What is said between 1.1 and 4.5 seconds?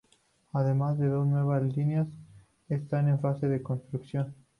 nuevas líneas están en fase de construcción.